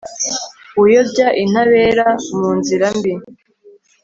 [0.83, 2.07] uyobya intabera
[2.37, 3.13] mu nzira mbi